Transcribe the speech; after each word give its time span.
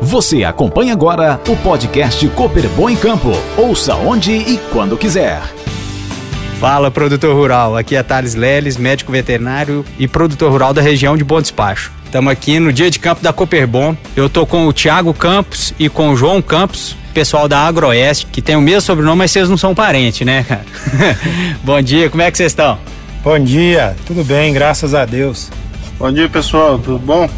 Você 0.00 0.44
acompanha 0.44 0.92
agora 0.92 1.40
o 1.48 1.56
podcast 1.56 2.26
Cooper 2.28 2.68
Bom 2.70 2.88
em 2.88 2.96
Campo. 2.96 3.32
Ouça 3.56 3.96
onde 3.96 4.32
e 4.32 4.56
quando 4.72 4.96
quiser. 4.96 5.42
Fala, 6.60 6.88
produtor 6.88 7.34
rural. 7.34 7.76
Aqui 7.76 7.96
é 7.96 8.02
Thales 8.02 8.36
Leles, 8.36 8.76
médico 8.76 9.10
veterinário 9.10 9.84
e 9.98 10.06
produtor 10.06 10.52
rural 10.52 10.72
da 10.72 10.80
região 10.80 11.16
de 11.16 11.24
Bom 11.24 11.40
Despacho. 11.40 11.92
Estamos 12.04 12.32
aqui 12.32 12.60
no 12.60 12.72
dia 12.72 12.90
de 12.90 12.98
campo 13.00 13.22
da 13.22 13.32
Cooperbon. 13.32 13.96
Eu 14.14 14.30
tô 14.30 14.46
com 14.46 14.68
o 14.68 14.72
Thiago 14.72 15.12
Campos 15.12 15.74
e 15.78 15.88
com 15.88 16.10
o 16.10 16.16
João 16.16 16.40
Campos, 16.40 16.96
pessoal 17.12 17.48
da 17.48 17.58
Agroeste, 17.58 18.26
que 18.26 18.40
tem 18.40 18.54
o 18.54 18.60
mesmo 18.60 18.82
sobrenome, 18.82 19.18
mas 19.18 19.32
vocês 19.32 19.50
não 19.50 19.56
são 19.56 19.74
parentes, 19.74 20.24
né, 20.24 20.44
cara? 20.44 20.64
Bom 21.62 21.82
dia, 21.82 22.08
como 22.08 22.22
é 22.22 22.30
que 22.30 22.36
vocês 22.36 22.52
estão? 22.52 22.78
Bom 23.24 23.38
dia, 23.38 23.96
tudo 24.06 24.24
bem, 24.24 24.52
graças 24.52 24.94
a 24.94 25.04
Deus. 25.04 25.50
Bom 25.98 26.10
dia, 26.12 26.28
pessoal, 26.28 26.78
tudo 26.78 26.98
bom? 27.00 27.28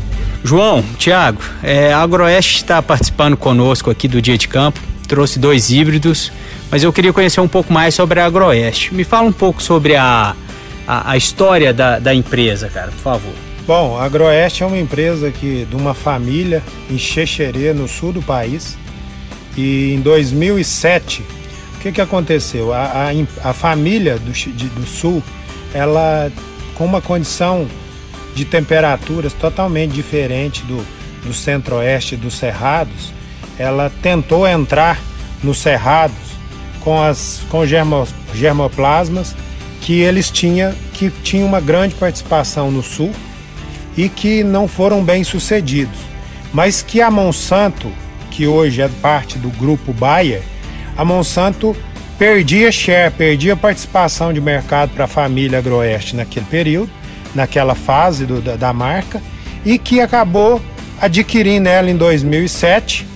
João, 0.43 0.82
Thiago, 0.98 1.43
é, 1.62 1.93
a 1.93 1.98
Agroeste 1.98 2.57
está 2.57 2.82
participando 2.82 3.36
conosco 3.36 3.90
aqui 3.90 4.08
do 4.08 4.22
dia 4.22 4.39
de 4.39 4.49
campo, 4.49 4.80
trouxe 5.07 5.39
dois 5.39 5.71
híbridos, 5.71 6.32
mas 6.71 6.82
eu 6.82 6.93
queria 6.93 7.13
conhecer 7.13 7.40
um 7.40 7.49
pouco 7.49 7.72
mais 7.72 7.94
sobre 7.94 8.21
a 8.21 8.26
Agroeste. 8.26 8.94
Me 8.94 9.04
fala 9.04 9.29
um 9.29 9.32
pouco 9.32 9.63
sobre 9.63 9.96
a, 9.96 10.35
a, 10.86 11.11
a 11.13 11.16
história 11.16 11.75
da, 11.75 11.99
da 11.99 12.14
empresa, 12.14 12.68
cara, 12.68 12.90
por 12.90 13.00
favor. 13.00 13.35
Bom, 13.66 13.99
a 13.99 14.04
Agroeste 14.04 14.63
é 14.63 14.66
uma 14.66 14.79
empresa 14.79 15.30
que, 15.30 15.66
de 15.66 15.76
uma 15.76 15.94
família 15.94 16.63
em 16.91 16.99
Xexerê, 16.99 17.72
no 17.75 17.86
sul 17.86 18.13
do 18.13 18.22
país. 18.22 18.79
E 19.57 19.94
em 19.94 20.00
2007, 20.00 21.22
o 21.77 21.79
que, 21.80 21.93
que 21.93 22.00
aconteceu? 22.00 22.72
A, 22.72 23.11
a, 23.44 23.50
a 23.50 23.52
família 23.52 24.18
do, 24.18 24.32
de, 24.32 24.68
do 24.68 24.86
sul, 24.86 25.22
ela 25.75 26.32
com 26.75 26.85
uma 26.85 27.00
condição 27.02 27.68
de 28.40 28.46
temperaturas 28.46 29.35
totalmente 29.35 29.93
diferente 29.93 30.62
do, 30.62 30.82
do 31.22 31.35
centro-oeste 31.35 32.17
dos 32.17 32.33
cerrados, 32.33 33.12
ela 33.58 33.92
tentou 34.03 34.48
entrar 34.48 34.98
nos 35.42 35.58
cerrados 35.58 36.16
com 36.80 37.02
as 37.02 37.42
com 37.50 37.66
germo, 37.66 38.08
germoplasmas 38.34 39.36
que 39.83 40.00
eles 40.00 40.30
tinham 40.30 40.74
que 40.94 41.11
tinham 41.22 41.46
uma 41.46 41.61
grande 41.61 41.94
participação 41.94 42.70
no 42.70 42.83
sul 42.83 43.12
e 43.94 44.08
que 44.08 44.42
não 44.42 44.66
foram 44.66 45.05
bem 45.05 45.22
sucedidos, 45.22 45.98
mas 46.50 46.80
que 46.80 47.02
a 47.02 47.11
Monsanto, 47.11 47.92
que 48.30 48.46
hoje 48.46 48.80
é 48.80 48.88
parte 49.02 49.36
do 49.36 49.50
grupo 49.50 49.92
Bayer, 49.92 50.42
a 50.96 51.05
Monsanto 51.05 51.77
perdia 52.18 52.72
share, 52.72 53.12
perdia 53.12 53.55
participação 53.55 54.33
de 54.33 54.41
mercado 54.41 54.92
para 54.94 55.05
a 55.05 55.08
família 55.08 55.58
Agroeste 55.58 56.16
naquele 56.16 56.46
período, 56.46 56.91
naquela 57.34 57.75
fase 57.75 58.27
do, 58.27 58.41
da, 58.41 58.56
da 58.56 58.73
marca, 58.73 59.23
e 59.64 59.78
que 59.78 60.00
acabou 60.00 60.61
adquirindo 61.00 61.69
ela 61.69 61.91
em 61.91 61.97
2007 61.97 63.06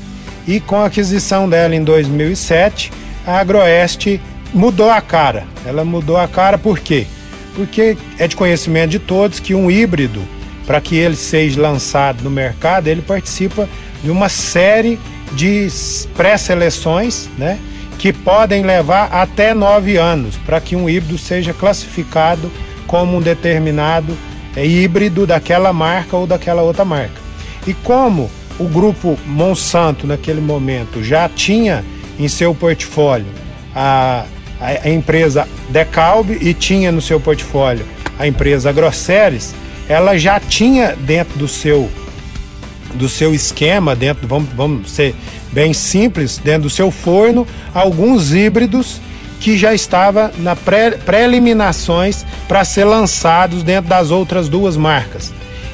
e 0.47 0.61
com 0.61 0.77
a 0.77 0.87
aquisição 0.87 1.49
dela 1.49 1.75
em 1.75 1.83
2007, 1.83 2.93
a 3.27 3.39
Agroeste 3.39 4.21
mudou 4.53 4.91
a 4.91 5.01
cara. 5.01 5.45
Ela 5.65 5.85
mudou 5.85 6.17
a 6.17 6.29
cara 6.29 6.59
por 6.59 6.79
quê? 6.79 7.07
Porque 7.55 7.97
é 8.19 8.29
de 8.29 8.37
conhecimento 8.37 8.91
de 8.91 8.99
todos 8.99 9.41
que 9.41 9.55
um 9.55 9.71
híbrido 9.71 10.23
para 10.67 10.81
que 10.81 10.97
ele 10.97 11.17
seja 11.17 11.61
lançado 11.61 12.23
no 12.23 12.31
mercado, 12.31 12.89
ele 12.89 13.03
participa 13.03 13.69
de 14.03 14.11
uma 14.11 14.29
série 14.29 14.99
de 15.33 15.69
pré-seleções, 16.17 17.29
né, 17.37 17.59
que 17.99 18.13
podem 18.13 18.63
levar 18.63 19.13
até 19.13 19.55
nove 19.55 19.97
anos 19.97 20.37
para 20.45 20.61
que 20.61 20.77
um 20.77 20.89
híbrido 20.89 21.19
seja 21.19 21.53
classificado 21.53 22.51
como 22.95 23.17
um 23.17 23.21
determinado 23.21 24.17
é, 24.55 24.65
híbrido 24.65 25.27
daquela 25.27 25.73
marca 25.73 26.17
ou 26.17 26.29
daquela 26.29 26.63
outra 26.63 26.85
marca. 26.85 27.21
E 27.67 27.75
como 27.75 28.31
o 28.57 28.69
grupo 28.69 29.19
Monsanto 29.27 30.07
naquele 30.07 30.41
momento 30.41 31.03
já 31.03 31.29
tinha 31.29 31.85
em 32.21 32.29
seu 32.29 32.55
portfólio 32.55 33.27
a, 33.75 34.27
a, 34.61 34.89
empresa 34.89 35.49
Decalb 35.71 36.39
e 36.41 36.55
tinha 36.55 36.93
no 36.93 37.01
seu 37.01 37.19
portfólio 37.19 37.85
a 38.17 38.29
empresa 38.29 38.71
Grosseres, 38.71 39.57
ela 39.89 40.17
já 40.17 40.39
tinha 40.39 40.95
dentro 40.95 41.37
do 41.37 41.49
seu 41.49 41.91
do 42.95 43.09
seu 43.09 43.35
esquema, 43.35 43.97
dentro, 43.97 44.29
vamos, 44.29 44.51
vamos 44.55 44.93
ser 44.93 45.17
bem 45.51 45.73
simples, 45.73 46.39
dentro 46.39 46.63
do 46.63 46.71
seu 46.71 46.93
forno, 46.93 47.45
alguns 47.75 48.33
híbridos 48.33 49.01
que 49.41 49.59
já 49.59 49.75
estava 49.75 50.33
na 50.39 50.57
pré, 50.57 50.93
pré-eliminações 50.93 52.25
para 52.49 52.65
ser 52.65 52.85
lançados 52.85 53.63
dentro 53.63 53.91
das 53.91 54.11
outras 54.11 54.49
duas 54.49 54.77
marcas. 54.77 55.33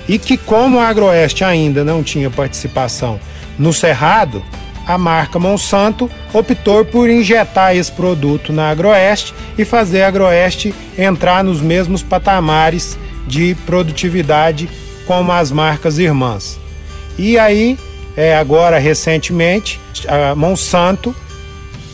E 0.08 0.18
que 0.18 0.36
como 0.36 0.78
a 0.78 0.88
Agroeste 0.88 1.44
ainda 1.44 1.84
não 1.84 2.02
tinha 2.02 2.30
participação 2.30 3.20
no 3.58 3.72
Cerrado, 3.72 4.42
a 4.86 4.98
marca 4.98 5.38
Monsanto 5.38 6.10
optou 6.32 6.84
por 6.84 7.08
injetar 7.08 7.76
esse 7.76 7.92
produto 7.92 8.52
na 8.52 8.70
Agroeste 8.70 9.34
e 9.56 9.64
fazer 9.64 10.02
a 10.02 10.08
Agroeste 10.08 10.74
entrar 10.98 11.44
nos 11.44 11.60
mesmos 11.60 12.02
patamares 12.02 12.98
de 13.26 13.54
produtividade 13.66 14.68
como 15.06 15.30
as 15.30 15.52
marcas 15.52 15.98
irmãs. 15.98 16.58
E 17.16 17.38
aí, 17.38 17.78
é, 18.16 18.36
agora 18.36 18.78
recentemente, 18.78 19.80
a 20.08 20.34
Monsanto, 20.34 21.14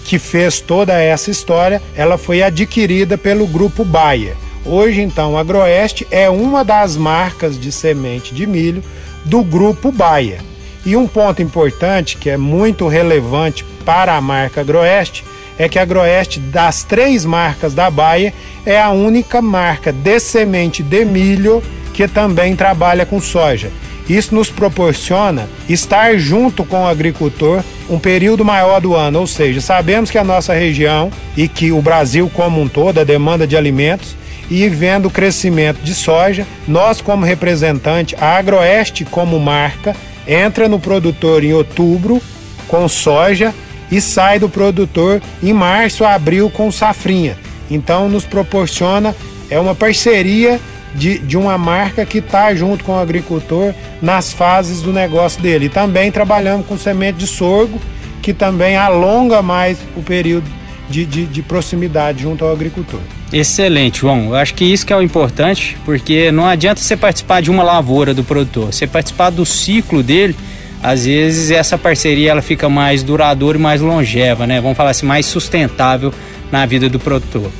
que 0.06 0.19
fez 0.21 0.61
toda 0.61 0.94
essa 0.94 1.31
história, 1.31 1.83
ela 1.97 2.17
foi 2.17 2.43
adquirida 2.43 3.19
pelo 3.19 3.47
grupo 3.47 3.84
Bayer. 3.84 4.37
Hoje, 4.65 5.00
então, 5.00 5.37
a 5.37 5.41
Agroeste 5.41 6.06
é 6.11 6.31
uma 6.31 6.65
das 6.65 6.97
marcas 6.97 7.59
de 7.59 7.72
semente 7.72 8.33
de 8.33 8.47
milho 8.47 8.83
do 9.25 9.43
grupo 9.43 9.91
Bayer. 9.91 10.41
E 10.84 10.97
um 10.97 11.09
ponto 11.09 11.43
importante 11.43 12.17
que 12.17 12.31
é 12.31 12.37
muito 12.37 12.87
relevante 12.87 13.65
para 13.84 14.15
a 14.15 14.21
marca 14.21 14.61
Agroeste 14.61 15.25
é 15.59 15.69
que 15.69 15.78
a 15.78 15.83
Agroeste, 15.83 16.38
das 16.38 16.84
três 16.84 17.25
marcas 17.25 17.75
da 17.75 17.91
Bayer, 17.91 18.33
é 18.65 18.81
a 18.81 18.91
única 18.91 19.43
marca 19.43 19.93
de 19.93 20.21
semente 20.21 20.83
de 20.83 21.05
milho 21.05 21.62
que 21.93 22.06
também 22.06 22.55
trabalha 22.55 23.05
com 23.05 23.21
soja. 23.21 23.73
Isso 24.09 24.34
nos 24.34 24.50
proporciona 24.50 25.49
estar 25.69 26.17
junto 26.17 26.65
com 26.65 26.84
o 26.84 26.87
agricultor 26.87 27.62
um 27.89 27.99
período 27.99 28.44
maior 28.44 28.81
do 28.81 28.94
ano, 28.94 29.21
ou 29.21 29.27
seja, 29.27 29.61
sabemos 29.61 30.11
que 30.11 30.19
a 30.19 30.25
nossa 30.25 30.55
região 30.55 31.11
e 31.37 31.49
que 31.49 31.72
o 31.72 31.83
Brasil 31.83 32.31
como 32.33 32.61
um 32.61 32.69
todo, 32.69 33.00
a 33.00 33.05
demanda 33.05 33.47
de 33.47 33.56
alimentos, 33.56 34.17
e 34.50 34.69
vendo 34.69 35.06
o 35.06 35.11
crescimento 35.11 35.81
de 35.83 35.94
soja, 35.94 36.47
nós 36.69 37.00
como 37.00 37.25
representante, 37.25 38.15
a 38.21 38.37
Agroeste 38.37 39.05
como 39.05 39.39
marca, 39.41 39.94
entra 40.27 40.69
no 40.69 40.78
produtor 40.78 41.43
em 41.43 41.53
outubro 41.53 42.21
com 42.69 42.88
soja 42.88 43.55
e 43.91 44.00
sai 44.00 44.38
do 44.38 44.49
produtor 44.49 45.21
em 45.43 45.53
março 45.53 46.05
abril 46.05 46.50
com 46.50 46.71
safrinha. 46.71 47.37
Então 47.71 48.09
nos 48.09 48.25
proporciona 48.25 49.15
é 49.50 49.59
uma 49.59 49.75
parceria 49.75 50.61
de, 50.95 51.19
de 51.19 51.37
uma 51.37 51.59
marca 51.59 52.05
que 52.07 52.19
está 52.19 52.55
junto 52.55 52.85
com 52.85 52.93
o 52.93 52.99
agricultor 52.99 53.75
nas 54.01 54.33
fases 54.33 54.81
do 54.81 54.93
negócio 54.93 55.43
dele. 55.43 55.67
E 55.67 55.69
também 55.69 56.11
trabalhamos 56.11 56.67
com 56.67 56.79
semente 56.79 57.19
de 57.19 57.27
sorgo, 57.27 57.81
que 58.23 58.33
também 58.33 58.77
alonga 58.77 59.43
mais 59.43 59.79
o 59.97 60.03
período 60.03 60.47
de, 60.89 61.05
de, 61.05 61.27
de, 61.27 61.43
proximidade 61.43 62.23
junto 62.23 62.45
ao 62.45 62.53
agricultor. 62.53 63.01
Excelente, 63.33 64.01
João. 64.01 64.27
Eu 64.27 64.37
acho 64.37 64.55
que 64.55 64.65
isso 64.65 64.87
que 64.87 64.93
é 64.93 64.97
o 64.97 65.03
importante, 65.03 65.77
porque 65.85 66.31
não 66.31 66.47
adianta 66.47 66.81
você 66.81 66.97
participar 66.97 67.43
de 67.43 67.51
uma 67.51 67.63
lavoura 67.63 68.15
do 68.15 68.23
produtor, 68.23 68.73
você 68.73 68.87
participar 68.87 69.31
do 69.31 69.45
ciclo 69.45 70.03
dele 70.03 70.37
às 70.83 71.05
vezes 71.05 71.51
essa 71.51 71.77
parceria 71.77 72.31
ela 72.31 72.43
fica 72.43 72.69
mais 72.69 73.03
duradoura 73.03 73.59
e 73.59 73.61
mais 73.61 73.81
longeva, 73.81 74.47
né? 74.47 74.61
Vamos 74.61 74.77
falar 74.77 74.91
assim, 74.91 75.07
mais 75.07 75.27
sustentável 75.27 76.13
na 76.51 76.65
vida 76.67 76.89
do 76.89 77.01
produtor. 77.01 77.51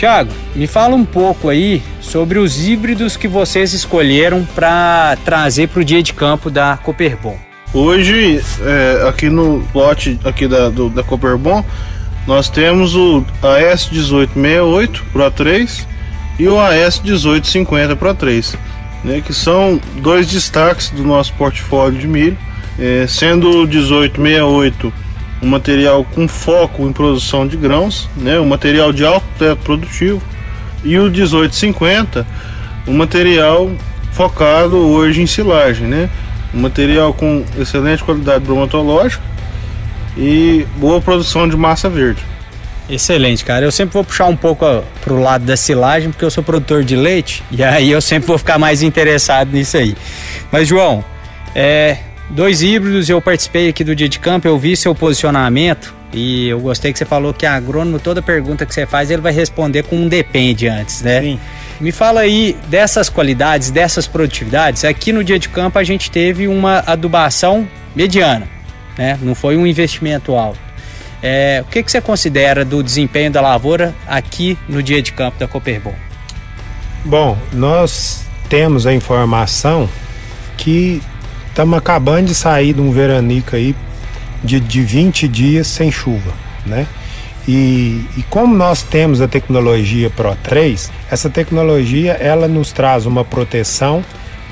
Tiago, 0.00 0.32
me 0.56 0.66
fala 0.66 0.96
um 0.96 1.04
pouco 1.04 1.50
aí 1.50 1.82
sobre 2.00 2.38
os 2.38 2.66
híbridos 2.66 3.18
que 3.18 3.28
vocês 3.28 3.74
escolheram 3.74 4.48
para 4.54 5.18
trazer 5.26 5.68
para 5.68 5.82
o 5.82 5.84
dia 5.84 6.02
de 6.02 6.14
campo 6.14 6.48
da 6.48 6.78
Cooperbon. 6.78 7.36
Hoje, 7.74 8.42
é, 8.62 9.06
aqui 9.06 9.28
no 9.28 9.62
lote 9.74 10.18
aqui 10.24 10.48
da, 10.48 10.70
do, 10.70 10.88
da 10.88 11.02
Cooperbon, 11.02 11.62
nós 12.26 12.48
temos 12.48 12.96
o 12.96 13.22
AS1868 13.42 15.02
Pro 15.12 15.30
3 15.30 15.86
e 16.38 16.48
o 16.48 16.54
AS1850 16.54 17.94
Pro 17.94 18.14
3 18.14 18.56
né, 19.04 19.20
que 19.20 19.34
são 19.34 19.78
dois 19.96 20.26
destaques 20.26 20.88
do 20.88 21.04
nosso 21.04 21.34
portfólio 21.34 21.98
de 21.98 22.08
milho, 22.08 22.38
é, 22.78 23.04
sendo 23.06 23.50
o 23.50 23.66
1868 23.66 24.90
um 25.42 25.48
material 25.48 26.04
com 26.04 26.28
foco 26.28 26.86
em 26.86 26.92
produção 26.92 27.46
de 27.46 27.56
grãos, 27.56 28.08
né, 28.16 28.38
um 28.38 28.46
material 28.46 28.92
de 28.92 29.04
alto 29.04 29.26
teto 29.38 29.62
produtivo, 29.62 30.22
e 30.84 30.98
o 30.98 31.10
1850 31.10 32.26
um 32.86 32.94
material 32.94 33.70
focado 34.12 34.76
hoje 34.76 35.22
em 35.22 35.26
silagem, 35.26 35.86
né, 35.86 36.10
um 36.54 36.60
material 36.60 37.14
com 37.14 37.44
excelente 37.58 38.02
qualidade 38.02 38.44
bromatológica 38.44 39.22
e 40.16 40.66
boa 40.76 41.00
produção 41.00 41.48
de 41.48 41.56
massa 41.56 41.88
verde. 41.88 42.22
Excelente, 42.88 43.44
cara. 43.44 43.64
Eu 43.64 43.70
sempre 43.70 43.92
vou 43.92 44.02
puxar 44.02 44.26
um 44.26 44.34
pouco 44.34 44.66
pro 45.00 45.20
lado 45.20 45.44
da 45.44 45.56
silagem, 45.56 46.10
porque 46.10 46.24
eu 46.24 46.30
sou 46.30 46.42
produtor 46.42 46.82
de 46.82 46.96
leite, 46.96 47.42
e 47.50 47.62
aí 47.62 47.88
eu 47.88 48.00
sempre 48.00 48.26
vou 48.26 48.36
ficar 48.36 48.58
mais 48.58 48.82
interessado 48.82 49.52
nisso 49.52 49.76
aí. 49.76 49.96
Mas, 50.50 50.66
João, 50.66 51.04
é, 51.54 51.98
dois 52.30 52.62
híbridos, 52.62 53.08
eu 53.08 53.20
participei 53.20 53.68
aqui 53.68 53.84
do 53.84 53.94
dia 53.94 54.08
de 54.08 54.18
campo, 54.18 54.46
eu 54.46 54.58
vi 54.58 54.76
seu 54.76 54.94
posicionamento 54.94 55.94
e 56.12 56.48
eu 56.48 56.60
gostei 56.60 56.92
que 56.92 56.98
você 56.98 57.04
falou 57.04 57.32
que 57.32 57.46
a 57.46 57.54
agrônomo, 57.54 57.98
toda 57.98 58.20
pergunta 58.20 58.66
que 58.66 58.74
você 58.74 58.86
faz, 58.86 59.10
ele 59.10 59.22
vai 59.22 59.32
responder 59.32 59.84
com 59.84 59.96
um 59.96 60.08
depende 60.08 60.66
antes, 60.66 61.02
né? 61.02 61.20
Sim. 61.20 61.40
Me 61.80 61.92
fala 61.92 62.20
aí 62.20 62.56
dessas 62.68 63.08
qualidades, 63.08 63.70
dessas 63.70 64.06
produtividades. 64.06 64.84
Aqui 64.84 65.12
no 65.12 65.24
dia 65.24 65.38
de 65.38 65.48
campo 65.48 65.78
a 65.78 65.84
gente 65.84 66.10
teve 66.10 66.46
uma 66.46 66.82
adubação 66.86 67.66
mediana, 67.94 68.48
né? 68.98 69.18
Não 69.22 69.34
foi 69.34 69.56
um 69.56 69.66
investimento 69.66 70.34
alto. 70.34 70.58
É, 71.22 71.62
o 71.66 71.70
que, 71.70 71.82
que 71.82 71.90
você 71.90 72.00
considera 72.00 72.64
do 72.64 72.82
desempenho 72.82 73.30
da 73.30 73.40
lavoura 73.40 73.94
aqui 74.06 74.58
no 74.68 74.82
dia 74.82 75.02
de 75.02 75.12
campo 75.12 75.38
da 75.38 75.46
Cooperbon? 75.46 75.94
Bom, 77.04 77.38
nós 77.52 78.24
temos 78.48 78.86
a 78.86 78.92
informação 78.92 79.88
que 80.56 81.00
estamos 81.50 81.76
acabando 81.76 82.28
de 82.28 82.34
sair 82.34 82.72
de 82.72 82.80
um 82.80 82.90
veranico 82.90 83.54
aí 83.54 83.74
de, 84.42 84.58
de 84.58 84.82
20 84.82 85.28
dias 85.28 85.66
sem 85.66 85.92
chuva, 85.92 86.32
né? 86.64 86.86
E, 87.48 88.04
e, 88.16 88.24
como 88.28 88.54
nós 88.54 88.82
temos 88.82 89.20
a 89.20 89.26
tecnologia 89.26 90.10
Pro 90.10 90.36
3, 90.42 90.90
essa 91.10 91.28
tecnologia 91.28 92.12
ela 92.12 92.46
nos 92.46 92.70
traz 92.70 93.06
uma 93.06 93.24
proteção 93.24 94.04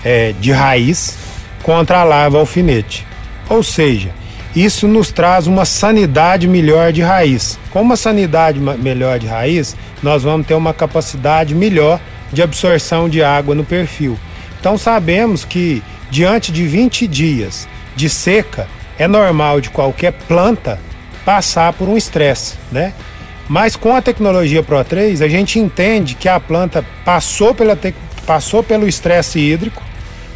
é, 0.04 0.34
de 0.40 0.52
raiz 0.52 1.16
contra 1.62 2.00
a 2.00 2.04
lava 2.04 2.38
alfinete. 2.38 3.06
Ou 3.48 3.62
seja, 3.62 4.10
isso 4.56 4.88
nos 4.88 5.12
traz 5.12 5.46
uma 5.46 5.64
sanidade 5.64 6.48
melhor 6.48 6.92
de 6.92 7.02
raiz. 7.02 7.58
Com 7.70 7.82
uma 7.82 7.96
sanidade 7.96 8.58
melhor 8.58 9.18
de 9.18 9.26
raiz, 9.26 9.76
nós 10.02 10.22
vamos 10.22 10.46
ter 10.46 10.54
uma 10.54 10.72
capacidade 10.72 11.54
melhor 11.54 12.00
de 12.32 12.42
absorção 12.42 13.08
de 13.08 13.22
água 13.22 13.54
no 13.54 13.64
perfil. 13.64 14.18
Então 14.58 14.76
sabemos 14.76 15.44
que 15.44 15.82
diante 16.10 16.52
de 16.52 16.66
20 16.66 17.06
dias 17.06 17.68
de 17.94 18.08
seca, 18.08 18.66
é 18.98 19.06
normal 19.06 19.60
de 19.60 19.70
qualquer 19.70 20.12
planta 20.12 20.80
passar 21.24 21.72
por 21.72 21.88
um 21.88 21.96
estresse, 21.96 22.54
né? 22.72 22.92
Mas 23.48 23.76
com 23.76 23.94
a 23.94 24.02
tecnologia 24.02 24.62
Pro 24.62 24.82
3, 24.84 25.22
a 25.22 25.28
gente 25.28 25.58
entende 25.58 26.14
que 26.14 26.28
a 26.28 26.38
planta 26.38 26.84
passou, 27.04 27.54
pela 27.54 27.74
te... 27.74 27.94
passou 28.26 28.62
pelo 28.62 28.86
estresse 28.86 29.38
hídrico, 29.38 29.82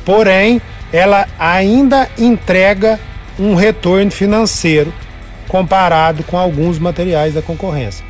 porém 0.04 0.60
ela 0.92 1.26
ainda 1.38 2.08
entrega 2.18 2.98
um 3.38 3.54
retorno 3.54 4.10
financeiro 4.10 4.92
comparado 5.48 6.22
com 6.24 6.38
alguns 6.38 6.78
materiais 6.78 7.34
da 7.34 7.42
concorrência. 7.42 8.04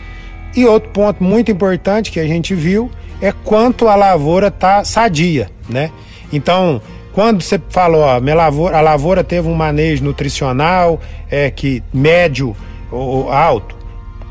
E 0.54 0.64
outro 0.66 0.90
ponto 0.90 1.22
muito 1.22 1.50
importante 1.50 2.10
que 2.10 2.20
a 2.20 2.26
gente 2.26 2.54
viu 2.54 2.90
é 3.20 3.32
quanto 3.32 3.88
a 3.88 3.94
lavoura 3.94 4.48
está 4.48 4.84
sadia, 4.84 5.50
né? 5.68 5.90
Então, 6.32 6.80
quando 7.12 7.42
você 7.42 7.60
falou, 7.68 8.00
ó, 8.00 8.20
minha 8.20 8.34
lavoura, 8.34 8.76
a 8.76 8.80
lavoura 8.80 9.22
teve 9.22 9.48
um 9.48 9.54
manejo 9.54 10.02
nutricional 10.04 11.00
é 11.30 11.50
que 11.50 11.82
médio 11.92 12.56
ou 12.90 13.30
alto, 13.30 13.74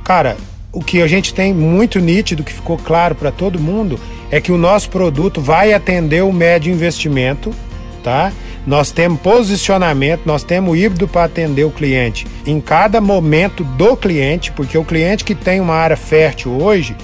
cara, 0.04 0.38
o 0.72 0.82
que 0.82 1.02
a 1.02 1.08
gente 1.08 1.34
tem 1.34 1.54
muito 1.54 2.00
nítido 2.00 2.44
que 2.44 2.54
ficou 2.54 2.78
claro 2.78 3.16
para 3.16 3.32
todo 3.32 3.60
mundo 3.60 4.00
é 4.30 4.40
que 4.40 4.52
o 4.52 4.58
nosso 4.58 4.90
produto 4.90 5.42
vai 5.42 5.74
atender 5.74 6.24
o 6.24 6.32
médio 6.32 6.72
investimento, 6.72 7.52
tá? 8.04 8.32
Nós 8.66 8.92
temos 8.92 9.20
posicionamento, 9.20 10.22
nós 10.26 10.44
temos 10.44 10.78
híbrido 10.78 11.08
para 11.08 11.26
atender 11.26 11.66
o 11.66 11.72
cliente 11.72 12.28
em 12.46 12.62
cada 12.62 13.02
momento 13.02 13.64
do 13.64 13.98
cliente, 13.98 14.52
porque 14.52 14.78
o 14.78 14.86
cliente 14.86 15.26
que 15.26 15.36
tem 15.36 15.60
uma 15.60 15.74
área 15.74 15.98
fértil 15.98 16.62
hoje, 16.62 16.96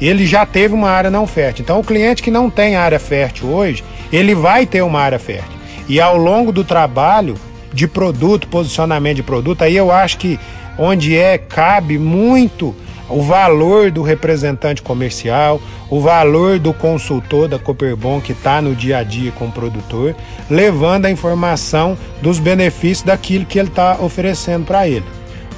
ele 0.00 0.26
já 0.26 0.46
teve 0.46 0.74
uma 0.74 0.90
área 0.90 1.10
não 1.10 1.26
fértil. 1.26 1.62
Então, 1.62 1.80
o 1.80 1.84
cliente 1.84 2.22
que 2.22 2.30
não 2.30 2.48
tem 2.48 2.76
área 2.76 3.00
fértil 3.00 3.48
hoje, 3.48 3.82
ele 4.12 4.34
vai 4.34 4.66
ter 4.66 4.82
uma 4.82 5.00
área 5.00 5.18
fértil. 5.18 5.58
E 5.88 6.00
ao 6.00 6.16
longo 6.16 6.52
do 6.52 6.64
trabalho 6.64 7.36
de 7.72 7.86
produto, 7.86 8.48
posicionamento 8.48 9.16
de 9.16 9.22
produto, 9.22 9.62
aí 9.62 9.76
eu 9.76 9.90
acho 9.90 10.18
que 10.18 10.38
onde 10.78 11.16
é 11.16 11.38
cabe 11.38 11.98
muito 11.98 12.74
o 13.08 13.22
valor 13.22 13.90
do 13.90 14.02
representante 14.02 14.82
comercial, 14.82 15.60
o 15.88 16.00
valor 16.00 16.58
do 16.58 16.74
consultor 16.74 17.48
da 17.48 17.58
Cooperbon 17.58 18.20
que 18.20 18.32
está 18.32 18.60
no 18.60 18.74
dia 18.74 18.98
a 18.98 19.02
dia 19.02 19.32
com 19.32 19.46
o 19.46 19.52
produtor, 19.52 20.14
levando 20.50 21.06
a 21.06 21.10
informação 21.10 21.96
dos 22.20 22.38
benefícios 22.38 23.02
daquilo 23.02 23.46
que 23.46 23.58
ele 23.58 23.68
está 23.68 23.98
oferecendo 24.00 24.66
para 24.66 24.86
ele. 24.86 25.04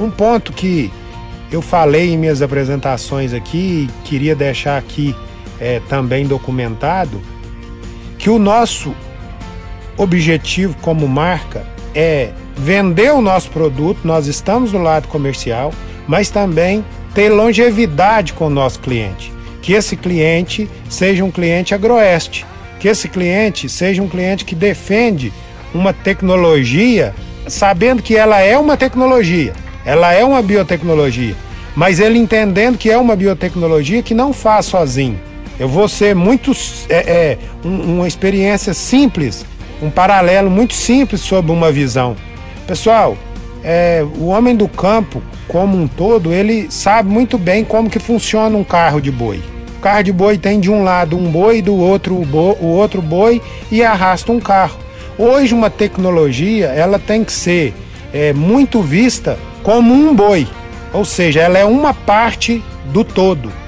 Um 0.00 0.11
ponto 0.11 0.53
que 0.53 0.93
eu 1.50 1.61
falei 1.61 2.12
em 2.12 2.17
minhas 2.17 2.41
apresentações 2.41 3.35
aqui 3.35 3.91
queria 4.05 4.37
deixar 4.37 4.79
aqui 4.79 5.14
é, 5.58 5.81
também 5.88 6.26
documentado 6.26 7.20
que 8.20 8.28
o 8.28 8.38
nosso 8.38 8.94
objetivo 9.96 10.76
como 10.82 11.08
marca 11.08 11.64
é 11.94 12.28
vender 12.55 13.11
o 13.14 13.22
nosso 13.22 13.50
produto, 13.50 14.00
nós 14.05 14.26
estamos 14.26 14.72
do 14.72 14.78
lado 14.78 15.08
comercial, 15.08 15.72
mas 16.06 16.28
também 16.28 16.84
ter 17.14 17.31
longevidade 17.31 18.34
com 18.34 18.46
o 18.46 18.50
nosso 18.50 18.78
cliente. 18.81 19.32
Que 19.62 19.72
esse 19.72 19.96
cliente 19.96 20.69
seja 20.87 21.25
um 21.25 21.31
cliente 21.31 21.75
agroeste, 21.75 22.44
que 22.78 22.88
esse 22.88 23.08
cliente 23.08 23.70
seja 23.70 24.02
um 24.02 24.08
cliente 24.08 24.44
que 24.44 24.55
defende 24.55 25.32
uma 25.72 25.94
tecnologia, 25.94 27.14
sabendo 27.49 28.02
que 28.02 28.14
ela 28.14 28.38
é 28.40 28.58
uma 28.58 28.76
tecnologia, 28.76 29.55
ela 29.82 30.12
é 30.12 30.22
uma 30.22 30.43
biotecnologia, 30.43 31.34
mas 31.75 31.99
ele 31.99 32.19
entendendo 32.19 32.76
que 32.76 32.90
é 32.90 32.99
uma 32.99 33.17
biotecnologia 33.17 34.02
que 34.02 34.12
não 34.12 34.34
faz 34.34 34.67
sozinho. 34.67 35.30
Eu 35.60 35.68
vou 35.68 35.86
ser 35.86 36.14
muito. 36.14 36.52
É, 36.88 36.94
é 36.94 37.38
um, 37.62 37.98
uma 37.98 38.08
experiência 38.08 38.72
simples, 38.72 39.44
um 39.82 39.90
paralelo 39.90 40.50
muito 40.50 40.72
simples 40.72 41.20
sobre 41.20 41.52
uma 41.52 41.70
visão. 41.70 42.16
Pessoal, 42.66 43.14
é, 43.62 44.02
o 44.16 44.28
homem 44.28 44.56
do 44.56 44.66
campo, 44.66 45.22
como 45.46 45.76
um 45.76 45.86
todo, 45.86 46.32
ele 46.32 46.70
sabe 46.70 47.10
muito 47.10 47.36
bem 47.36 47.62
como 47.62 47.90
que 47.90 47.98
funciona 47.98 48.56
um 48.56 48.64
carro 48.64 49.02
de 49.02 49.10
boi. 49.10 49.42
O 49.76 49.80
carro 49.82 50.02
de 50.02 50.12
boi 50.12 50.38
tem 50.38 50.58
de 50.58 50.70
um 50.70 50.82
lado 50.82 51.18
um 51.18 51.30
boi, 51.30 51.60
do 51.60 51.76
outro 51.76 52.14
o, 52.14 52.56
o 52.58 52.66
outro 52.66 53.02
boi 53.02 53.42
e 53.70 53.84
arrasta 53.84 54.32
um 54.32 54.40
carro. 54.40 54.78
Hoje 55.18 55.52
uma 55.52 55.68
tecnologia 55.68 56.68
ela 56.68 56.98
tem 56.98 57.22
que 57.22 57.32
ser 57.32 57.74
é, 58.14 58.32
muito 58.32 58.80
vista 58.80 59.38
como 59.62 59.92
um 59.92 60.14
boi, 60.14 60.48
ou 60.90 61.04
seja, 61.04 61.40
ela 61.40 61.58
é 61.58 61.66
uma 61.66 61.92
parte 61.92 62.64
do 62.86 63.04
todo. 63.04 63.59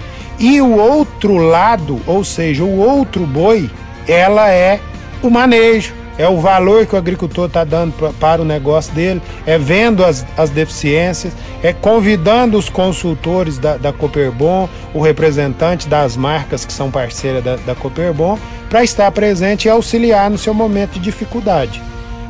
E 0.43 0.61
o 0.61 0.77
outro 0.77 1.37
lado, 1.37 2.01
ou 2.05 2.25
seja, 2.25 2.65
o 2.65 2.81
outro 2.81 3.25
boi, 3.25 3.71
ela 4.09 4.51
é 4.51 4.81
o 5.23 5.31
manejo, 5.31 5.95
é 6.19 6.29
o 6.29 6.41
valor 6.41 6.85
que 6.85 6.97
o 6.97 6.99
agricultor 6.99 7.47
está 7.47 7.63
dando 7.63 7.93
pra, 7.93 8.13
para 8.13 8.43
o 8.43 8.45
negócio 8.45 8.93
dele, 8.93 9.23
é 9.47 9.57
vendo 9.57 10.05
as, 10.05 10.27
as 10.37 10.51
deficiências, 10.51 11.33
é 11.63 11.73
convidando 11.73 12.59
os 12.59 12.69
consultores 12.69 13.57
da, 13.57 13.77
da 13.77 13.93
Cooperbon, 13.93 14.69
o 14.93 15.01
representante 15.01 15.89
das 15.89 16.17
marcas 16.17 16.65
que 16.65 16.73
são 16.73 16.91
parceiras 16.91 17.45
da, 17.45 17.55
da 17.55 17.77
Cooperbon, 17.77 18.37
para 18.69 18.83
estar 18.83 19.13
presente 19.13 19.67
e 19.67 19.71
auxiliar 19.71 20.29
no 20.29 20.39
seu 20.39 20.53
momento 20.53 20.95
de 20.95 21.01
dificuldade. 21.01 21.81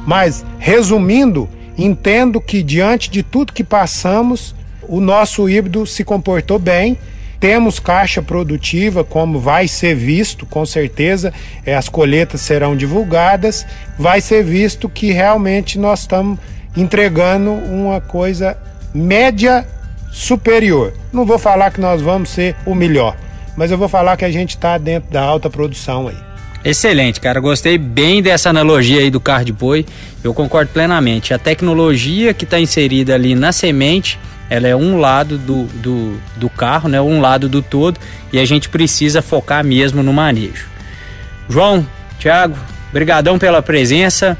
Mas, 0.06 0.44
resumindo, 0.58 1.48
entendo 1.78 2.42
que 2.42 2.62
diante 2.62 3.10
de 3.10 3.22
tudo 3.22 3.54
que 3.54 3.64
passamos, 3.64 4.54
o 4.86 5.00
nosso 5.00 5.48
híbrido 5.48 5.86
se 5.86 6.04
comportou 6.04 6.58
bem 6.58 6.98
temos 7.42 7.80
caixa 7.80 8.22
produtiva, 8.22 9.02
como 9.02 9.40
vai 9.40 9.66
ser 9.66 9.96
visto, 9.96 10.46
com 10.46 10.64
certeza, 10.64 11.34
é, 11.66 11.74
as 11.74 11.88
colheitas 11.88 12.40
serão 12.40 12.76
divulgadas, 12.76 13.66
vai 13.98 14.20
ser 14.20 14.44
visto 14.44 14.88
que 14.88 15.10
realmente 15.10 15.76
nós 15.76 16.02
estamos 16.02 16.38
entregando 16.76 17.50
uma 17.50 18.00
coisa 18.00 18.56
média 18.94 19.66
superior. 20.12 20.94
Não 21.12 21.26
vou 21.26 21.36
falar 21.36 21.72
que 21.72 21.80
nós 21.80 22.00
vamos 22.00 22.30
ser 22.30 22.54
o 22.64 22.76
melhor, 22.76 23.16
mas 23.56 23.72
eu 23.72 23.76
vou 23.76 23.88
falar 23.88 24.16
que 24.16 24.24
a 24.24 24.30
gente 24.30 24.50
está 24.50 24.78
dentro 24.78 25.10
da 25.10 25.20
alta 25.20 25.50
produção 25.50 26.06
aí. 26.06 26.16
Excelente, 26.64 27.20
cara. 27.20 27.40
Gostei 27.40 27.76
bem 27.76 28.22
dessa 28.22 28.50
analogia 28.50 29.00
aí 29.00 29.10
do 29.10 29.18
carro 29.18 29.44
de 29.44 29.52
boi. 29.52 29.84
Eu 30.22 30.32
concordo 30.32 30.70
plenamente. 30.70 31.34
A 31.34 31.38
tecnologia 31.40 32.32
que 32.32 32.44
está 32.44 32.60
inserida 32.60 33.16
ali 33.16 33.34
na 33.34 33.50
semente 33.50 34.16
ela 34.52 34.68
é 34.68 34.76
um 34.76 34.98
lado 34.98 35.38
do, 35.38 35.64
do, 35.64 36.20
do 36.36 36.50
carro, 36.50 36.86
né? 36.86 37.00
um 37.00 37.22
lado 37.22 37.48
do 37.48 37.62
todo, 37.62 37.98
e 38.30 38.38
a 38.38 38.44
gente 38.44 38.68
precisa 38.68 39.22
focar 39.22 39.64
mesmo 39.64 40.02
no 40.02 40.12
manejo. 40.12 40.66
João, 41.48 41.86
Thiago, 42.20 42.54
brigadão 42.92 43.38
pela 43.38 43.62
presença. 43.62 44.36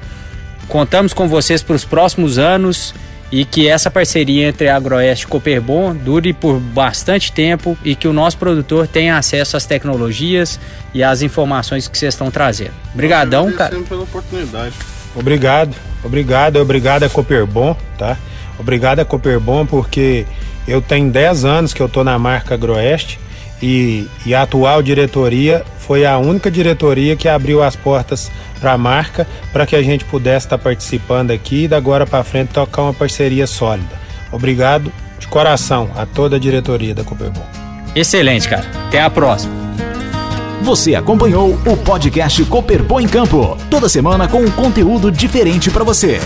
Contamos 0.68 1.14
com 1.14 1.26
vocês 1.26 1.62
para 1.62 1.74
os 1.74 1.86
próximos 1.86 2.36
anos 2.36 2.94
e 3.30 3.46
que 3.46 3.66
essa 3.66 3.90
parceria 3.90 4.48
entre 4.48 4.68
Agroeste 4.68 5.24
e 5.24 5.28
Cooperbon 5.28 5.94
dure 5.94 6.34
por 6.34 6.60
bastante 6.60 7.32
tempo 7.32 7.74
e 7.82 7.94
que 7.94 8.06
o 8.06 8.12
nosso 8.12 8.36
produtor 8.36 8.86
tenha 8.86 9.16
acesso 9.16 9.56
às 9.56 9.64
tecnologias 9.64 10.60
e 10.92 11.02
às 11.02 11.22
informações 11.22 11.88
que 11.88 11.96
vocês 11.96 12.12
estão 12.12 12.30
trazendo. 12.30 12.74
Obrigadão, 12.92 13.50
cara. 13.50 13.80
pela 13.80 14.02
oportunidade. 14.02 14.74
Obrigado, 15.16 15.74
obrigado, 16.04 16.56
obrigado 16.56 17.04
a 17.04 17.08
Cooperbon, 17.08 17.74
tá? 17.96 18.18
Obrigado 18.62 19.00
a 19.00 19.04
Cooperbon, 19.04 19.66
porque 19.66 20.24
eu 20.66 20.80
tenho 20.80 21.10
10 21.10 21.44
anos 21.44 21.74
que 21.74 21.82
eu 21.82 21.86
estou 21.86 22.04
na 22.04 22.18
marca 22.18 22.54
Agroeste 22.54 23.18
e, 23.60 24.08
e 24.24 24.34
a 24.34 24.42
atual 24.42 24.82
diretoria 24.82 25.64
foi 25.78 25.92
foi 25.92 26.06
a 26.06 26.16
única 26.16 26.50
diretoria 26.50 27.14
que 27.16 27.28
abriu 27.28 27.62
as 27.62 27.76
portas 27.76 28.30
para 28.58 28.72
a 28.72 28.78
marca 28.78 29.26
para 29.52 29.66
que 29.66 29.76
a 29.76 29.82
gente 29.82 30.06
pudesse 30.06 30.46
estar 30.46 30.56
tá 30.56 30.64
participando 30.64 31.32
aqui 31.32 31.64
e 31.64 31.68
da 31.68 31.76
agora 31.76 32.06
para 32.06 32.24
frente 32.24 32.48
tocar 32.48 32.84
uma 32.84 32.94
parceria 32.94 33.46
sólida. 33.46 34.00
Obrigado 34.30 34.90
de 35.18 35.26
coração 35.26 35.90
a 35.94 36.06
toda 36.06 36.36
a 36.36 36.38
diretoria 36.38 36.94
da 36.94 37.04
Cooperbon. 37.04 37.44
Excelente, 37.94 38.48
cara. 38.48 38.64
Até 38.88 39.02
a 39.02 39.10
próxima. 39.10 39.52
Você 40.62 40.94
acompanhou 40.94 41.58
o 41.66 41.76
podcast 41.76 42.42
Cooperbon 42.44 43.00
em 43.00 43.06
Campo, 43.06 43.58
toda 43.68 43.86
semana 43.86 44.26
com 44.26 44.38
um 44.38 44.50
conteúdo 44.50 45.10
diferente 45.10 45.70
para 45.70 45.84
você. 45.84 46.20